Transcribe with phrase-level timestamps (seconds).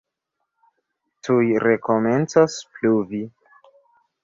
[1.27, 3.23] Tuj rekomencos pluvi.